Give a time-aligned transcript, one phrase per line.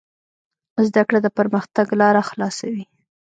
[0.87, 2.83] زده کړه د پرمختګ لاره خلاصوي.